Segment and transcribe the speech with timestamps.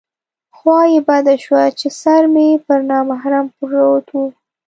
[0.57, 4.21] خوا یې بده شوه چې سر مې پر نامحرم پروت و.